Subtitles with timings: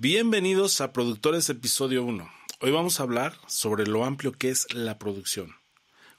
[0.00, 2.30] Bienvenidos a Productores Episodio 1.
[2.60, 5.56] Hoy vamos a hablar sobre lo amplio que es la producción.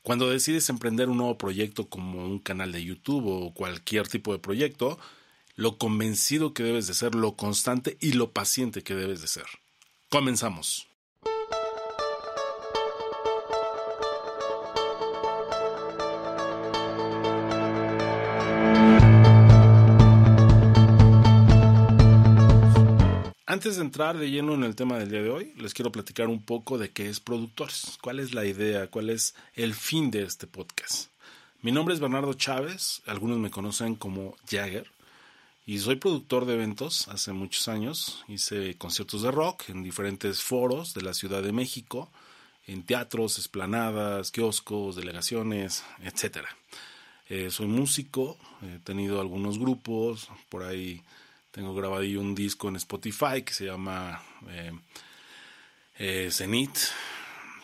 [0.04, 4.40] Cuando decides emprender un nuevo proyecto como un canal de YouTube o cualquier tipo de
[4.40, 5.00] proyecto,
[5.56, 9.46] lo convencido que debes de ser, lo constante y lo paciente que debes de ser.
[10.10, 10.89] Comenzamos.
[23.50, 26.28] Antes de entrar de lleno en el tema del día de hoy, les quiero platicar
[26.28, 30.22] un poco de qué es Productores, cuál es la idea, cuál es el fin de
[30.22, 31.10] este podcast.
[31.64, 34.92] Mi nombre es Bernardo Chávez, algunos me conocen como Jagger,
[35.66, 38.24] y soy productor de eventos hace muchos años.
[38.28, 42.12] Hice conciertos de rock en diferentes foros de la Ciudad de México,
[42.68, 46.46] en teatros, esplanadas, kioscos, delegaciones, etc.
[47.28, 51.02] Eh, soy músico, he tenido algunos grupos, por ahí
[51.52, 54.72] tengo grabadillo un disco en Spotify que se llama eh,
[55.98, 56.78] eh, Zenith.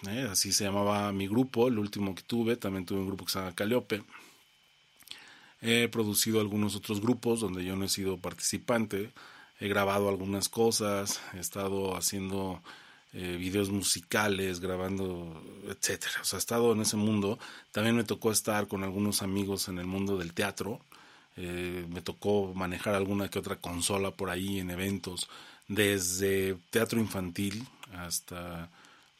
[0.08, 2.58] Eh, así se llamaba mi grupo, el último que tuve.
[2.58, 4.03] También tuve un grupo que se llama Calliope.
[5.61, 9.11] He producido algunos otros grupos donde yo no he sido participante.
[9.59, 11.21] He grabado algunas cosas.
[11.33, 12.61] He estado haciendo
[13.14, 16.15] videos musicales, grabando, etcétera.
[16.21, 17.39] O sea, he estado en ese mundo.
[17.71, 20.82] También me tocó estar con algunos amigos en el mundo del teatro.
[21.37, 25.27] Eh, me tocó manejar alguna que otra consola por ahí en eventos,
[25.67, 28.69] desde teatro infantil hasta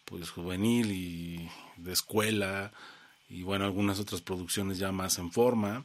[0.06, 2.72] pues juvenil y de escuela
[3.28, 5.84] y bueno, algunas otras producciones ya más en forma.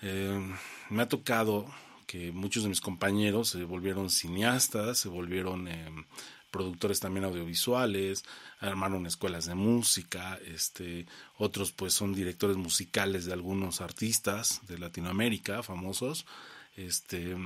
[0.00, 0.40] Eh,
[0.90, 1.66] me ha tocado
[2.06, 5.90] que muchos de mis compañeros se volvieron cineastas, se volvieron eh,
[6.52, 8.24] productores también audiovisuales,
[8.60, 11.06] armaron escuelas de música, este,
[11.38, 16.26] otros pues son directores musicales de algunos artistas de Latinoamérica famosos,
[16.76, 17.36] este,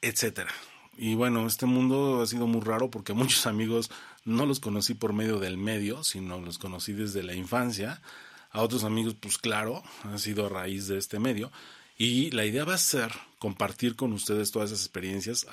[0.00, 0.52] etcétera.
[0.96, 3.90] Y bueno, este mundo ha sido muy raro porque muchos amigos
[4.24, 8.00] no los conocí por medio del medio, sino los conocí desde la infancia.
[8.50, 11.50] A otros amigos, pues claro, ha sido a raíz de este medio.
[11.96, 15.46] Y la idea va a ser compartir con ustedes todas esas experiencias,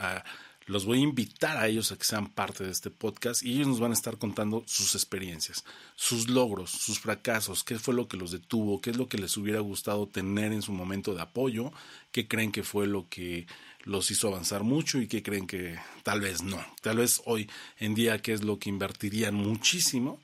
[0.67, 3.67] los voy a invitar a ellos a que sean parte de este podcast y ellos
[3.67, 8.17] nos van a estar contando sus experiencias, sus logros, sus fracasos, qué fue lo que
[8.17, 11.71] los detuvo, qué es lo que les hubiera gustado tener en su momento de apoyo,
[12.11, 13.47] qué creen que fue lo que
[13.83, 16.63] los hizo avanzar mucho y qué creen que tal vez no.
[16.81, 17.49] Tal vez hoy
[17.79, 20.19] en día qué es lo que invertirían muchísimo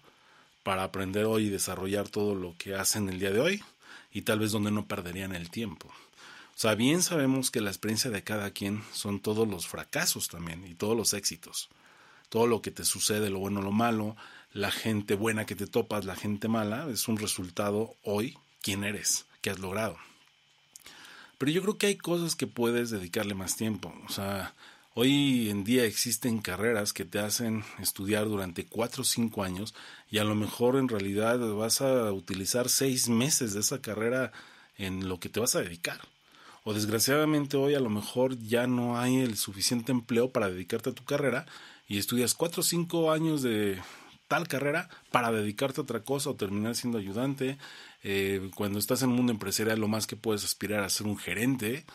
[0.63, 3.63] para aprender hoy y desarrollar todo lo que hacen el día de hoy
[4.11, 5.91] y tal vez donde no perderían el tiempo.
[6.57, 10.65] O sea, bien sabemos que la experiencia de cada quien son todos los fracasos también
[10.65, 11.69] y todos los éxitos.
[12.29, 14.15] Todo lo que te sucede, lo bueno, lo malo,
[14.53, 19.27] la gente buena que te topas, la gente mala, es un resultado hoy, quién eres,
[19.41, 19.99] qué has logrado.
[21.37, 23.93] Pero yo creo que hay cosas que puedes dedicarle más tiempo.
[24.07, 24.55] O sea,
[24.95, 29.75] hoy en día existen carreras que te hacen estudiar durante cuatro o cinco años
[30.09, 34.31] y a lo mejor en realidad vas a utilizar seis meses de esa carrera
[34.75, 36.01] en lo que te vas a dedicar
[36.67, 40.93] o desgraciadamente hoy a lo mejor ya no hay el suficiente empleo para dedicarte a
[40.93, 41.45] tu carrera
[41.87, 43.79] y estudias cuatro o cinco años de
[44.27, 47.57] tal carrera para dedicarte a otra cosa o terminar siendo ayudante.
[48.03, 51.17] Eh, cuando estás en el mundo empresarial lo más que puedes aspirar a ser un
[51.17, 51.85] gerente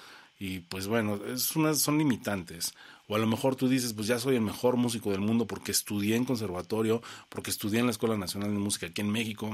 [0.40, 2.72] y pues bueno, es unas, son limitantes.
[3.08, 5.70] O a lo mejor tú dices, pues ya soy el mejor músico del mundo porque
[5.70, 9.50] estudié en conservatorio, porque estudié en la Escuela Nacional de Música aquí en México,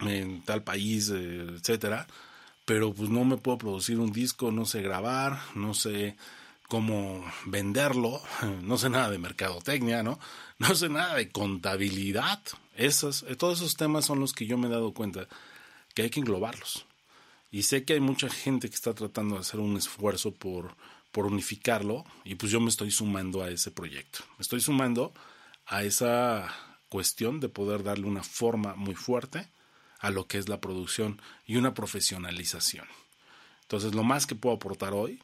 [0.00, 2.06] en tal país, eh, etcétera
[2.64, 6.16] pero pues no me puedo producir un disco, no sé grabar, no sé
[6.68, 8.22] cómo venderlo,
[8.62, 10.18] no sé nada de mercadotecnia, ¿no?
[10.58, 12.40] No sé nada de contabilidad.
[12.76, 15.26] Esos, eh, todos esos temas son los que yo me he dado cuenta
[15.92, 16.86] que hay que englobarlos.
[17.50, 20.76] Y sé que hay mucha gente que está tratando de hacer un esfuerzo por
[21.12, 24.20] por unificarlo y pues yo me estoy sumando a ese proyecto.
[24.38, 25.12] Me estoy sumando
[25.66, 26.50] a esa
[26.88, 29.46] cuestión de poder darle una forma muy fuerte
[30.02, 32.86] a lo que es la producción y una profesionalización.
[33.62, 35.22] Entonces lo más que puedo aportar hoy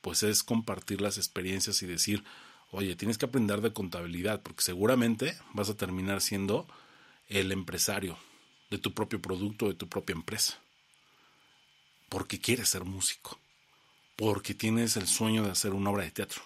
[0.00, 2.24] pues es compartir las experiencias y decir,
[2.70, 6.66] oye, tienes que aprender de contabilidad porque seguramente vas a terminar siendo
[7.28, 8.16] el empresario
[8.70, 10.58] de tu propio producto, de tu propia empresa.
[12.08, 13.38] Porque quieres ser músico
[14.16, 16.42] porque tienes el sueño de hacer una obra de teatro,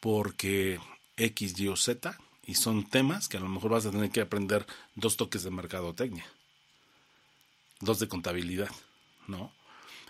[0.00, 0.78] porque
[1.16, 2.16] X, Y o Z,
[2.48, 5.50] y son temas que a lo mejor vas a tener que aprender dos toques de
[5.50, 6.24] mercadotecnia,
[7.80, 8.70] dos de contabilidad,
[9.26, 9.52] ¿no?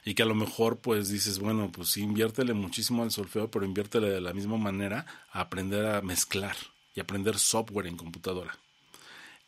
[0.05, 3.67] Y que a lo mejor pues dices, bueno, pues sí, inviértele muchísimo al solfeo, pero
[3.67, 6.55] inviértele de la misma manera a aprender a mezclar
[6.95, 8.57] y aprender software en computadora.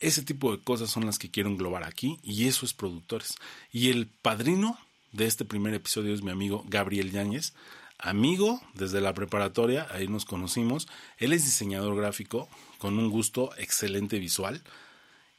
[0.01, 3.37] Ese tipo de cosas son las que quiero englobar aquí y eso es productores.
[3.71, 4.77] Y el padrino
[5.13, 7.55] de este primer episodio es mi amigo Gabriel Yáñez,
[8.03, 10.89] amigo desde la preparatoria, ahí nos conocimos.
[11.19, 12.49] Él es diseñador gráfico
[12.79, 14.63] con un gusto excelente visual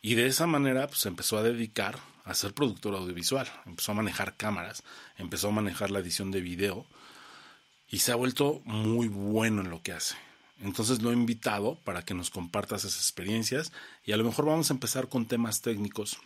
[0.01, 4.35] y de esa manera pues empezó a dedicar a ser productor audiovisual, empezó a manejar
[4.37, 4.83] cámaras,
[5.17, 6.85] empezó a manejar la edición de video
[7.89, 10.15] y se ha vuelto muy bueno en lo que hace.
[10.59, 13.71] Entonces lo he invitado para que nos comparta esas experiencias
[14.05, 16.19] y a lo mejor vamos a empezar con temas técnicos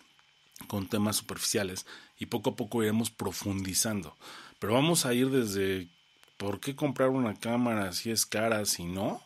[0.67, 1.85] con temas superficiales
[2.17, 4.15] y poco a poco iremos profundizando.
[4.59, 5.89] Pero vamos a ir desde
[6.37, 9.21] por qué comprar una cámara si es cara, si no,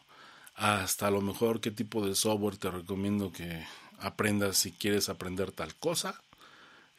[0.56, 3.66] hasta a lo mejor qué tipo de software te recomiendo que
[4.00, 6.22] aprendas si quieres aprender tal cosa,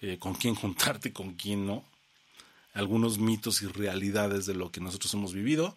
[0.00, 1.84] eh, con quién juntarte, con quién no,
[2.72, 5.76] algunos mitos y realidades de lo que nosotros hemos vivido.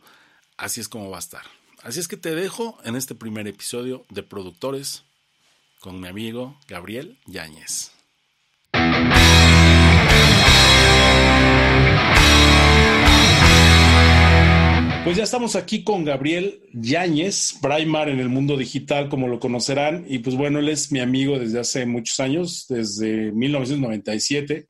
[0.57, 1.43] Así es como va a estar.
[1.81, 5.03] Así es que te dejo en este primer episodio de Productores
[5.79, 7.91] con mi amigo Gabriel Yáñez.
[15.03, 20.05] Pues ya estamos aquí con Gabriel Yáñez, Braimar en el mundo digital, como lo conocerán.
[20.07, 24.69] Y pues bueno, él es mi amigo desde hace muchos años, desde 1997.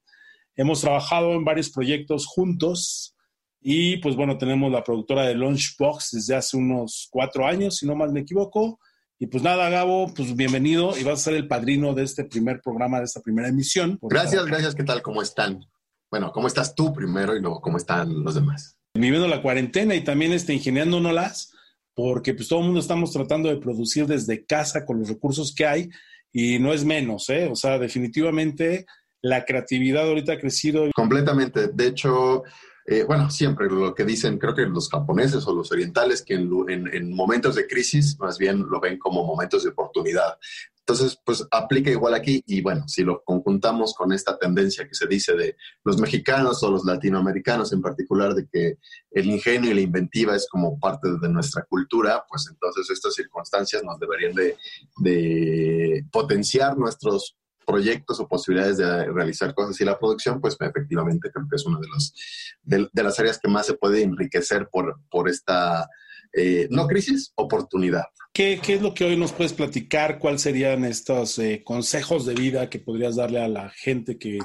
[0.55, 3.15] Hemos trabajado en varios proyectos juntos
[3.61, 7.95] y pues bueno, tenemos la productora de Launchbox desde hace unos cuatro años, si no
[7.95, 8.79] mal me equivoco.
[9.19, 12.59] Y pues nada, Gabo, pues bienvenido y vas a ser el padrino de este primer
[12.59, 13.99] programa, de esta primera emisión.
[14.01, 14.73] Gracias, gracias.
[14.73, 15.03] ¿Qué tal?
[15.03, 15.63] ¿Cómo están?
[16.09, 18.79] Bueno, ¿cómo estás tú primero y luego cómo están los demás?
[18.93, 21.51] Viviendo la cuarentena y también este, ingeniándonos
[21.95, 25.65] porque pues todo el mundo estamos tratando de producir desde casa con los recursos que
[25.65, 25.89] hay
[26.31, 27.47] y no es menos, ¿eh?
[27.51, 28.85] O sea, definitivamente
[29.21, 30.89] la creatividad ahorita ha crecido.
[30.95, 31.67] Completamente.
[31.67, 32.43] De hecho,
[32.85, 37.13] eh, bueno, siempre lo que dicen, creo que los japoneses o los orientales, que en,
[37.13, 40.37] momentos de crisis más bien lo ven como momentos de oportunidad.
[40.85, 45.07] Entonces, pues aplica igual aquí y bueno, si lo conjuntamos con esta tendencia que se
[45.07, 48.77] dice de los mexicanos o los latinoamericanos en particular, de que
[49.11, 53.81] el ingenio y la inventiva es como parte de nuestra cultura, pues entonces estas circunstancias
[53.81, 60.57] nos deberían de, potenciar nuestros proyectos o posibilidades de realizar cosas y la producción, pues
[60.59, 62.13] efectivamente creo que es una de, los,
[62.61, 65.87] de, las áreas que más se puede enriquecer por, por esta,
[66.33, 68.03] eh, no crisis, oportunidad.
[68.33, 70.17] ¿Qué, ¿Qué, es lo que hoy nos puedes platicar?
[70.17, 74.39] ¿Cuáles serían estos eh, consejos de vida que podrías darle a la gente que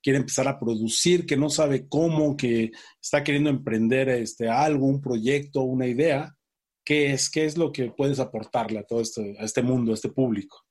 [0.00, 5.00] quiere empezar a producir, que no sabe cómo, que está queriendo emprender este, algo, un
[5.00, 6.36] proyecto, una idea?
[6.84, 10.10] ¿Qué es, qué es lo que puedes aportarle a todo este, este mundo, a este
[10.10, 10.64] público?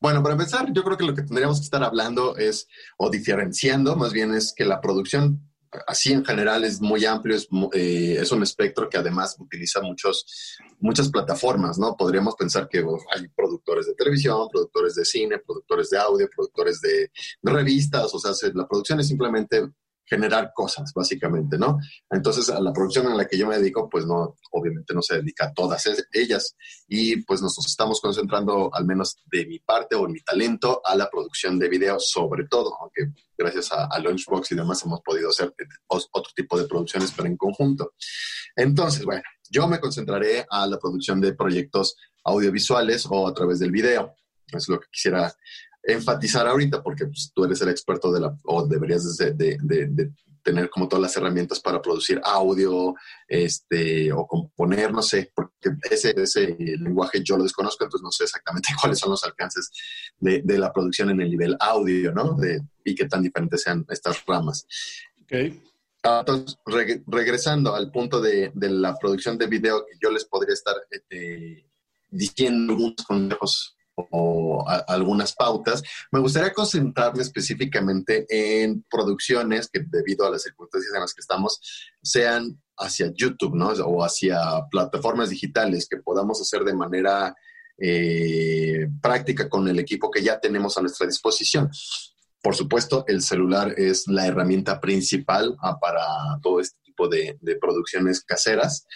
[0.00, 2.66] Bueno, para empezar, yo creo que lo que tendríamos que estar hablando es,
[2.98, 5.45] o diferenciando, más bien es que la producción
[5.86, 10.58] así en general es muy amplio, es, eh, es, un espectro que además utiliza muchos,
[10.80, 11.96] muchas plataformas, ¿no?
[11.96, 17.10] Podríamos pensar que hay productores de televisión, productores de cine, productores de audio, productores de
[17.42, 19.68] revistas, o sea, la producción es simplemente
[20.06, 21.78] generar cosas, básicamente, ¿no?
[22.10, 25.16] Entonces, a la producción a la que yo me dedico, pues no, obviamente no se
[25.16, 26.56] dedica a todas ellas.
[26.88, 31.10] Y pues nos estamos concentrando, al menos de mi parte o mi talento, a la
[31.10, 35.52] producción de video, sobre todo, aunque gracias a, a Launchbox y demás hemos podido hacer
[35.88, 37.92] otro tipo de producciones, pero en conjunto.
[38.54, 43.70] Entonces, bueno, yo me concentraré a la producción de proyectos audiovisuales o a través del
[43.70, 44.14] video.
[44.52, 45.34] Es lo que quisiera
[45.86, 50.12] enfatizar ahorita, porque pues, tú eres el experto de la, o deberías de, de,
[50.42, 52.94] tener como todas las herramientas para producir audio,
[53.26, 58.24] este, o componer, no sé, porque ese, ese lenguaje yo lo desconozco, entonces no sé
[58.24, 59.70] exactamente cuáles son los alcances
[60.18, 62.34] de, de la producción en el nivel audio, ¿no?
[62.34, 64.66] De, y qué tan diferentes sean estas ramas.
[65.24, 65.60] Okay.
[66.04, 66.56] Ah, entonces,
[67.06, 71.68] regresando al punto de, de, la producción de video, yo les podría estar este,
[72.08, 75.82] diciendo algunos consejos o algunas pautas.
[76.12, 81.60] Me gustaría concentrarme específicamente en producciones que debido a las circunstancias en las que estamos
[82.02, 83.68] sean hacia YouTube, ¿no?
[83.68, 84.38] O hacia
[84.70, 87.34] plataformas digitales que podamos hacer de manera
[87.78, 91.70] eh, práctica con el equipo que ya tenemos a nuestra disposición.
[92.42, 96.04] Por supuesto, el celular es la herramienta principal ah, para
[96.42, 98.86] todo este tipo de, de producciones caseras.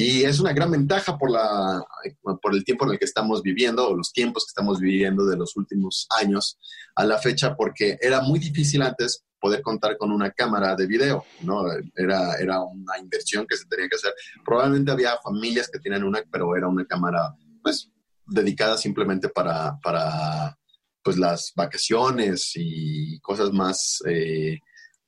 [0.00, 1.82] Y es una gran ventaja por, la,
[2.22, 5.36] por el tiempo en el que estamos viviendo, o los tiempos que estamos viviendo de
[5.36, 6.56] los últimos años
[6.94, 11.24] a la fecha, porque era muy difícil antes poder contar con una cámara de video,
[11.40, 11.64] ¿no?
[11.96, 14.14] Era, era una inversión que se tenía que hacer.
[14.44, 17.90] Probablemente había familias que tienen una, pero era una cámara, pues,
[18.24, 20.56] dedicada simplemente para, para
[21.02, 24.60] pues, las vacaciones y cosas más, eh,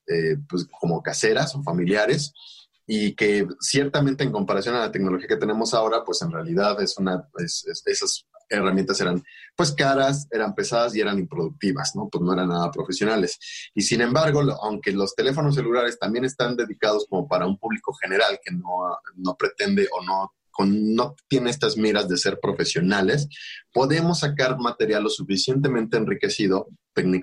[0.09, 2.33] eh, pues, como caseras o familiares
[2.93, 6.99] y que ciertamente en comparación a la tecnología que tenemos ahora, pues en realidad es
[6.99, 9.23] una, esas herramientas eran
[9.55, 12.09] pues caras, eran pesadas y eran improductivas, ¿no?
[12.11, 13.39] Pues no eran nada profesionales.
[13.77, 18.41] Y sin embargo, aunque los teléfonos celulares también están dedicados como para un público general
[18.45, 20.33] que no, no pretende o no
[20.67, 23.29] no tiene estas miras de ser profesionales,
[23.73, 26.69] podemos sacar material lo suficientemente enriquecido,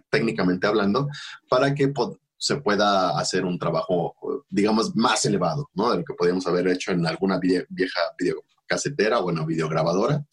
[0.10, 1.08] técnicamente hablando,
[1.48, 1.94] para que
[2.38, 4.16] se pueda hacer un trabajo,
[4.50, 5.92] digamos, más elevado, ¿no?
[5.92, 10.26] De lo que podríamos haber hecho en alguna vieja videocasetera o en una videograbadora.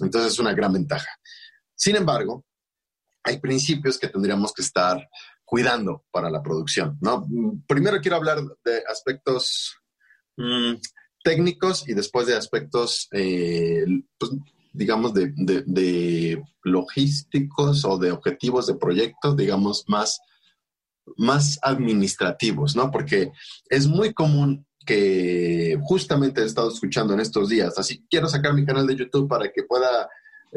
[0.00, 1.08] Entonces es una gran ventaja.
[1.74, 2.44] Sin embargo,
[3.24, 5.08] hay principios que tendríamos que estar
[5.44, 7.26] cuidando para la producción, ¿no?
[7.66, 9.76] Primero quiero hablar de aspectos
[10.36, 10.74] mm,
[11.22, 13.84] técnicos y después de aspectos, eh,
[14.18, 14.32] pues,
[14.72, 20.20] digamos, de, de, logísticos o de objetivos de proyecto, digamos, más
[21.16, 22.90] más administrativos, ¿no?
[22.90, 23.32] Porque
[23.68, 28.64] es muy común que justamente he estado escuchando en estos días, así quiero sacar mi
[28.64, 30.08] canal de YouTube para que pueda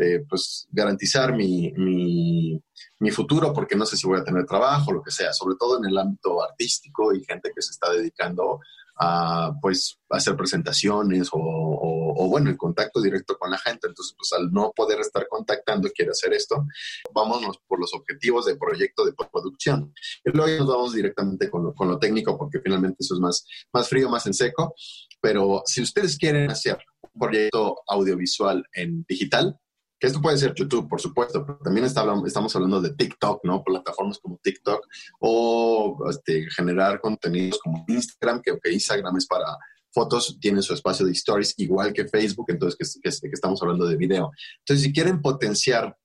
[0.01, 2.61] eh, pues garantizar mi, mi,
[2.99, 5.77] mi, futuro porque no sé si voy a tener trabajo, lo que sea, sobre todo
[5.77, 8.59] en el ámbito artístico y gente que se está dedicando
[8.97, 13.87] a pues hacer presentaciones o, bueno, el contacto directo con la gente.
[13.87, 16.65] Entonces, pues al no poder estar contactando, quiere hacer esto,
[17.13, 19.93] vámonos por los objetivos de proyecto de producción.
[20.23, 23.45] Y luego nos vamos directamente con lo, con lo técnico porque finalmente eso es más,
[23.73, 24.73] más frío, más en seco.
[25.21, 29.59] Pero si ustedes quieren hacer un proyecto audiovisual en digital,
[29.99, 33.63] que esto puede ser YouTube, por supuesto, pero también estamos hablando de TikTok, ¿no?
[33.63, 34.85] Plataformas como TikTok
[35.19, 39.57] o este, generar contenidos como Instagram, que Instagram es para
[39.95, 44.31] fotos, tiene su espacio de stories, igual que Facebook, entonces que, estamos hablando de video.
[44.59, 45.97] Entonces, si quieren potenciar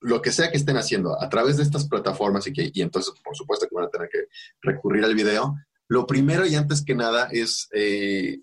[0.00, 3.12] lo que sea que estén haciendo a través de estas plataformas y, que, y entonces,
[3.22, 4.26] por supuesto, que van a tener que
[4.62, 5.56] recurrir al video,
[5.88, 8.38] lo primero y antes que nada es, eh,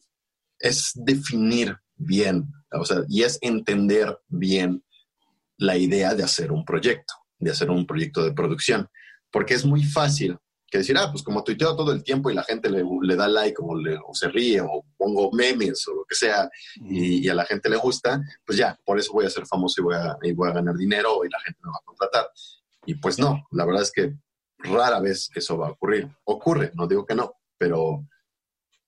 [0.59, 4.83] es definir bien, o sea, y es entender bien
[5.57, 8.89] la idea de hacer un proyecto, de hacer un proyecto de producción,
[9.31, 10.37] porque es muy fácil
[10.71, 13.57] que decir, ah, pues como tuiteo todo el tiempo y la gente le, da like
[13.59, 17.43] o, le, o, se ríe o pongo memes o lo que sea y, a la
[17.43, 20.31] gente le gusta, pues ya, por eso voy a ser famoso y voy a, y
[20.31, 22.29] voy a ganar dinero y la gente me va a contratar.
[22.85, 24.15] Y pues no, la verdad es que
[24.59, 26.09] rara vez eso va a ocurrir.
[26.23, 28.07] Ocurre, no digo que no, pero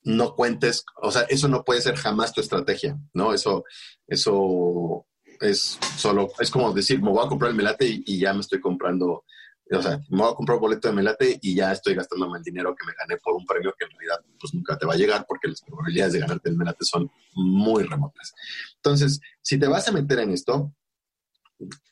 [0.04, 3.34] no cuentes, o sea, eso no puede ser jamás tu estrategia, ¿no?
[3.34, 3.64] Eso,
[4.08, 5.06] eso
[5.40, 8.60] es solo, es como decir, me voy a comprar el melate y, ya me estoy
[8.60, 9.26] comprando,
[9.72, 12.44] o sea, me voy a comprar un boleto de melate y ya estoy gastándome el
[12.44, 14.98] dinero que me gané por un premio que en realidad pues nunca te va a
[14.98, 18.34] llegar porque las probabilidades de ganarte el melate son muy remotas.
[18.76, 20.74] Entonces, si te vas a meter en esto,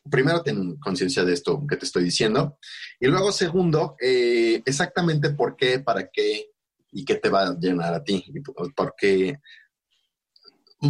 [0.09, 2.57] primero ten conciencia de esto que te estoy diciendo
[2.99, 6.50] y luego segundo, eh, exactamente por qué, para qué
[6.91, 8.23] y qué te va a llenar a ti,
[8.75, 9.39] porque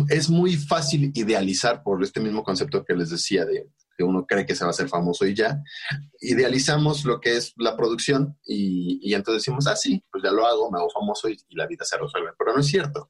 [0.10, 4.46] es muy fácil idealizar por este mismo concepto que les decía de que uno cree
[4.46, 5.62] que se va a hacer famoso y ya.
[6.22, 10.72] Idealizamos lo que es la producción y, entonces decimos, ah, sí, pues ya lo hago,
[10.72, 12.32] me hago famoso y, la vida se resuelve.
[12.38, 13.10] Pero no es cierto.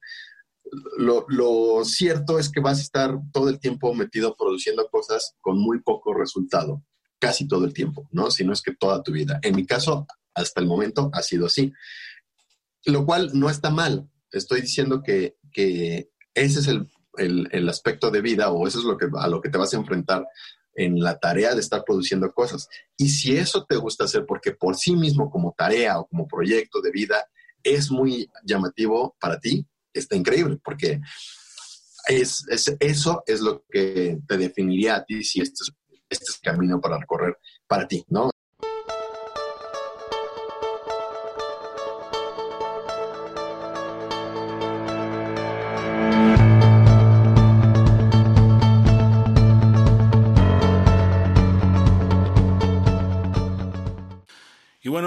[0.98, 5.58] Lo, lo, cierto es que vas a estar todo el tiempo metido produciendo cosas con
[5.58, 6.82] muy poco resultado,
[7.18, 8.30] casi todo el tiempo, ¿no?
[8.30, 9.38] Si no es que toda tu vida.
[9.42, 11.72] En mi caso, hasta el momento ha sido así.
[12.84, 14.08] Lo cual no está mal.
[14.30, 15.36] Estoy diciendo que,
[16.34, 19.58] ese es el, aspecto de vida o eso es lo que, a lo que te
[19.58, 20.26] vas a enfrentar
[20.74, 22.68] en la tarea de estar produciendo cosas.
[22.96, 26.80] Y si eso te gusta hacer porque por sí mismo como tarea o como proyecto
[26.80, 27.28] de vida
[27.62, 31.00] es muy llamativo para ti, está increíble porque
[32.08, 32.44] es,
[32.80, 35.72] eso es lo que te definiría a ti si este es,
[36.08, 38.31] este es el camino para recorrer para ti, ¿no?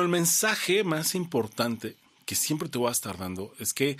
[0.07, 3.97] Mensaje más importante que siempre te voy a estar dando es que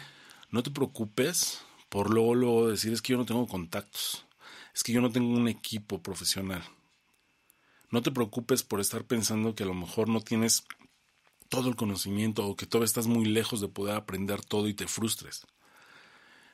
[0.50, 4.26] no te preocupes por luego, luego decir es que yo no tengo contactos,
[4.74, 6.64] es que yo no tengo un equipo profesional.
[7.92, 10.66] No te preocupes por estar pensando que a lo mejor no tienes
[11.50, 14.88] todo el conocimiento o que todavía estás muy lejos de poder aprender todo y te
[14.88, 15.46] frustres.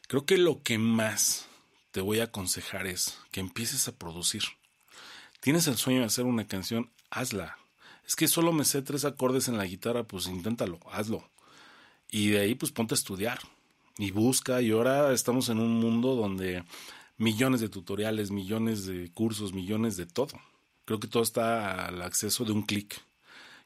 [0.08, 1.48] Creo que lo que más
[1.92, 4.44] te voy a aconsejar es que empieces a producir.
[5.40, 7.61] Tienes el sueño de hacer una canción, hazla.
[8.12, 11.24] Es que solo me sé tres acordes en la guitarra, pues inténtalo, hazlo.
[12.10, 13.40] Y de ahí pues ponte a estudiar
[13.98, 14.62] y busca.
[14.62, 16.66] Y ahora estamos en un mundo donde
[17.16, 20.34] millones de tutoriales, millones de cursos, millones de todo.
[20.84, 23.02] Creo que todo está al acceso de un clic.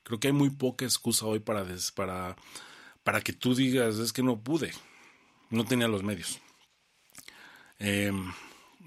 [0.03, 2.35] Creo que hay muy poca excusa hoy para, para,
[3.03, 4.71] para que tú digas, es que no pude,
[5.49, 6.39] no tenía los medios.
[7.79, 8.31] Em,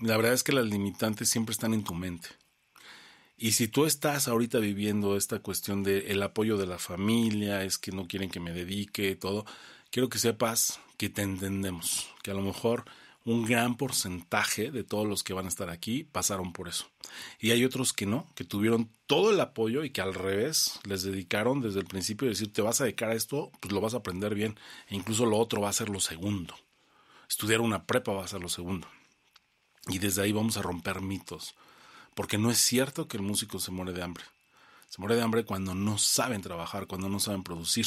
[0.03, 2.29] la verdad es que las limitantes siempre están en tu mente.
[3.41, 7.79] Y si tú estás ahorita viviendo esta cuestión de el apoyo de la familia, es
[7.79, 9.47] que no quieren que me dedique, todo,
[9.91, 12.85] quiero que sepas que te entendemos, que a lo mejor
[13.25, 16.91] un gran porcentaje de todos los que van a estar aquí pasaron por eso.
[17.39, 21.05] Y hay otros que no, que tuvieron todo el apoyo y que al revés les
[21.05, 23.95] dedicaron desde el principio a decir, te vas a dedicar a esto, pues lo vas
[23.95, 24.59] a aprender bien.
[24.89, 26.57] E incluso lo otro va a ser lo segundo.
[27.29, 28.89] Estudiar una prepa va a ser lo segundo.
[29.87, 31.55] Y desde ahí vamos a romper mitos.
[32.19, 34.25] Porque no es cierto que el músico se muere de hambre.
[34.89, 37.87] Se muere de hambre cuando no saben trabajar, cuando no saben producir.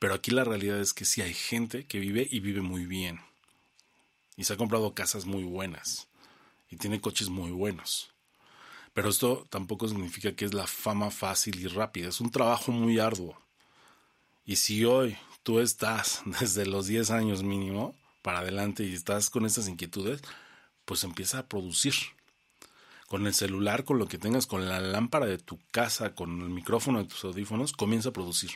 [0.00, 3.20] Pero aquí la realidad es que sí hay gente que vive y vive muy bien
[4.36, 6.08] y se ha comprado casas muy buenas
[6.68, 8.10] y tiene coches muy buenos.
[8.94, 12.98] Pero esto tampoco significa que es la fama fácil y rápida, es un trabajo muy
[12.98, 13.40] arduo.
[14.44, 19.46] Y si hoy tú estás desde los 10 años mínimo para adelante y estás con
[19.46, 20.20] estas inquietudes,
[20.84, 21.94] pues empieza a producir.
[23.14, 26.48] Con el celular, con lo que tengas, con la lámpara de tu casa, con el
[26.48, 28.50] micrófono de tus audífonos, comienza a producir.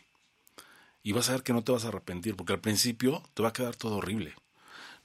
[1.05, 3.50] Y vas a ver que no te vas a arrepentir, porque al principio te va
[3.50, 4.35] a quedar todo horrible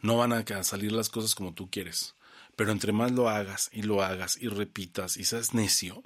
[0.03, 2.13] no van a salir las cosas como tú quieres.
[2.55, 6.03] Pero entre más lo hagas y lo hagas y repitas y seas necio,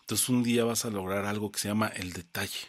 [0.00, 2.68] entonces un día vas a lograr algo que se llama el detalle.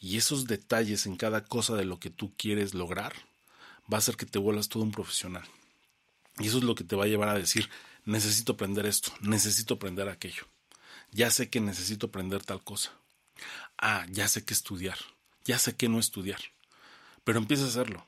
[0.00, 3.14] Y esos detalles en cada cosa de lo que tú quieres lograr
[3.90, 5.44] va a hacer que te vuelvas todo un profesional.
[6.38, 7.70] Y eso es lo que te va a llevar a decir,
[8.08, 10.44] necesito aprender esto, necesito aprender aquello.
[11.12, 12.90] Ya sé que necesito aprender tal cosa.
[13.76, 14.98] Ah, ya sé que estudiar,
[15.44, 16.40] ya sé que no estudiar.
[17.24, 18.06] Pero empieza a hacerlo.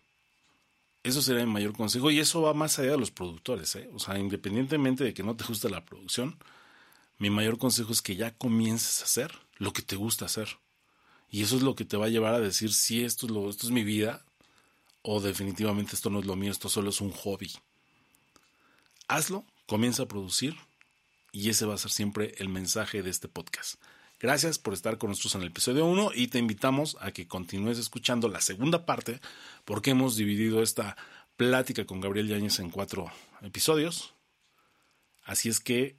[1.02, 3.74] Eso sería mi mayor consejo y eso va más allá de los productores.
[3.76, 3.90] ¿eh?
[3.94, 6.38] O sea, independientemente de que no te guste la producción,
[7.18, 10.48] mi mayor consejo es que ya comiences a hacer lo que te gusta hacer.
[11.30, 13.50] Y eso es lo que te va a llevar a decir si esto es, lo,
[13.50, 14.24] esto es mi vida
[15.02, 17.52] o definitivamente esto no es lo mío, esto solo es un hobby.
[19.08, 20.56] Hazlo, comienza a producir
[21.30, 23.80] y ese va a ser siempre el mensaje de este podcast.
[24.18, 27.78] Gracias por estar con nosotros en el episodio 1 y te invitamos a que continúes
[27.78, 29.20] escuchando la segunda parte
[29.64, 30.96] porque hemos dividido esta
[31.36, 34.12] plática con Gabriel Yáñez en cuatro episodios.
[35.22, 35.94] Así es que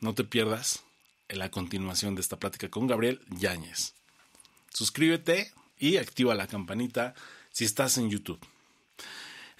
[0.00, 0.82] no te pierdas
[1.28, 3.92] la continuación de esta plática con Gabriel Yáñez.
[4.72, 7.14] Suscríbete y activa la campanita
[7.52, 8.40] si estás en YouTube.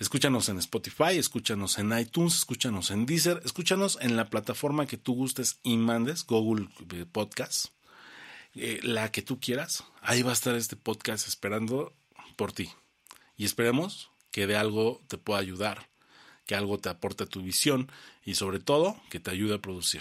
[0.01, 5.15] Escúchanos en Spotify, escúchanos en iTunes, escúchanos en Deezer, escúchanos en la plataforma que tú
[5.15, 6.69] gustes y mandes, Google
[7.13, 7.67] Podcast.
[8.55, 11.93] Eh, la que tú quieras, ahí va a estar este podcast esperando
[12.37, 12.71] por ti.
[13.37, 15.91] Y esperemos que de algo te pueda ayudar,
[16.47, 17.93] que algo te aporte tu visión
[18.25, 20.01] y sobre todo que te ayude a producir.